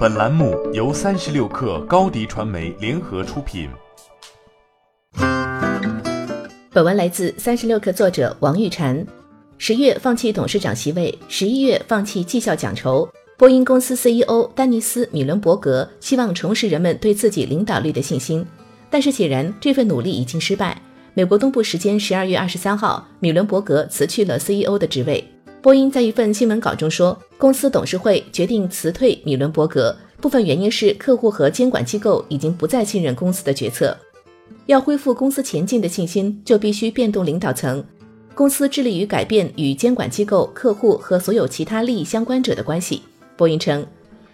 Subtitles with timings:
[0.00, 3.68] 本栏目由三十六氪高低传媒联合出品。
[6.72, 9.04] 本文来自三十六氪作者王玉婵。
[9.58, 13.06] 十月放弃董事长席位，十一月放弃绩效奖酬。
[13.36, 18.42] 波音公司 CEO 丹尼斯·米伦伯格希望重拾人们对自己领导力的信心，
[18.88, 20.80] 但是显然这份努力已经失败。
[21.12, 25.22] 美国东部时间十二月二十三号，米伦伯格辞去了 CEO 的职位。
[25.62, 33.94] 波音在一份新闻稿中说，公司董事会决定辞退米伦伯格，部分原因是客户和监管机构已经不再信任公司的决策。
[34.64, 37.84] 要恢复公司前进的信心，就必须变动领导层。
[38.34, 43.02] 公司致力于改变与监管机构、客户和所有其他利益相关者的关系。
[43.36, 43.86] 波音称，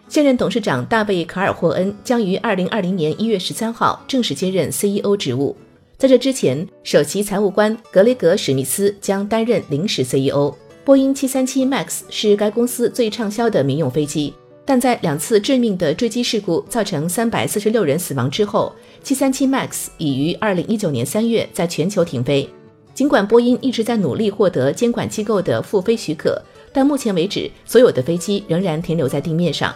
[0.08, 5.56] 现任董事长大卫·卡尔霍恩将于二零二零年一月十三号正式接任 CEO 职务。
[5.98, 10.54] 在这之前，首席财务官格雷格·史密斯将担任临时 CEO。
[10.86, 14.32] 波音737 MAX 是该公司最畅销的民用飞机，
[14.64, 18.72] 但在两次致命的坠机事故造成346人死亡之后
[19.02, 22.48] ，737 MAX 已于2019年3月在全球停飞。
[22.94, 26.40] 尽管波音一直在努力获得监管机构的复飞许可，
[26.72, 29.74] 但目前为止，所有的飞机仍然停留在地面上。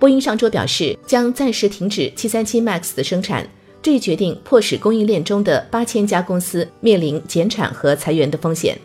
[0.00, 3.46] 波音上周表示将暂时停止737 MAX 的生产，
[3.80, 8.76] 这一决定迫使供应链中的8000家公司面临减产和裁员的风险。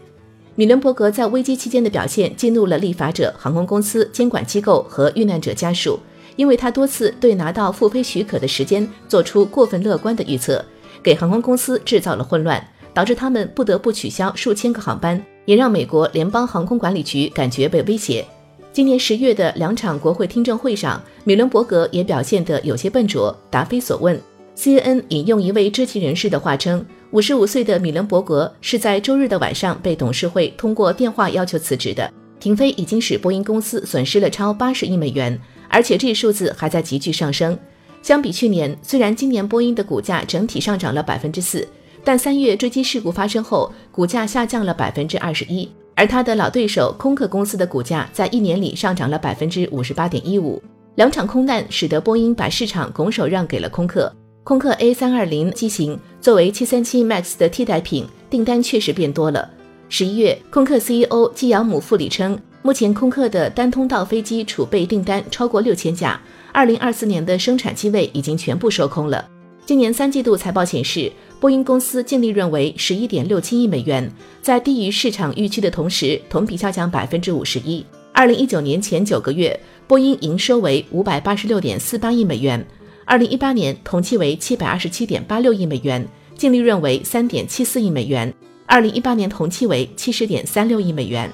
[0.57, 5.99] 米伦伯格在危机期间的表现激怒了立法者、航空公司、监管机构和遇难者家属，
[6.35, 10.65] 因为他多次对拿到复飞许可的时间做出过分乐观的预测，
[11.03, 18.25] 给航空公司制造了混乱，导致他们不得不取消数千个航班，也让美国联邦航空管理局感觉被威胁。
[18.73, 24.19] 今年十月的两场国会听证会上，米伦伯格也表现得有些笨拙，答非所问。
[24.55, 26.83] CNN 引用一位知情人士的话称。
[27.11, 32.11] 五十五岁的米伦伯格是在周日的晚上被董事会通过电话要求辞职的。
[32.39, 37.57] 停飞已经使波音公司损失了超八十亿美元，而且这一数字还在急剧上升。
[38.01, 41.67] 相比去年，虽然今年波音的股价整体上涨了百分之四，
[42.03, 45.67] 但三月坠机事故发生后，股价下降了百分之二十一。
[45.95, 50.61] 而他的老对手空客公司的股价在一年里上涨了百分之五十八点一五。
[50.95, 54.13] 两场空难使得波音把市场拱手让给了空客。
[54.47, 59.49] 空客 A 三二零机型作为七三七 MAX 的替代品，订单确实变多了。
[59.89, 66.17] 十一月，空客 CEO 基扬姆·富里称，目前空客的单通道飞机储备订单超过六千架，
[66.53, 69.27] 二零二四年的生产机位已经全部收空了。
[69.65, 74.09] 今年三季度财报显示，波音公司净利润为十一点六七亿美元，
[74.41, 77.85] 在低于市场预期的同时，同比下降百分之五十一。
[78.13, 82.65] 二零一九年前九个月，波音营收为五百八十六点四八亿美元。
[83.07, 88.31] 二零一八年同期为七百二十七点八六亿美元，净利润为三点七四亿美元。
[88.65, 91.31] 二零一八年同期为七十点三六亿美元。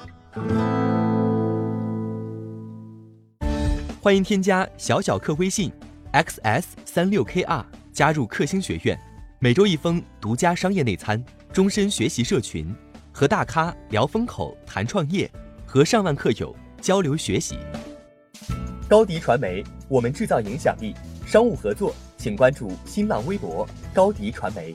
[4.00, 5.68] 欢迎添加小小客微信
[6.12, 8.96] ，xs 三六 kr，加入克星学院，
[9.40, 11.20] 每周一封独家商业内参，
[11.52, 12.72] 终身学习社群，
[13.10, 15.28] 和大咖聊风口、谈创业，
[15.66, 17.56] 和上万客友交流学习。
[18.88, 20.94] 高迪传媒，我们制造影响力。
[21.26, 24.74] 商务合作，请关注新浪微博高迪传媒。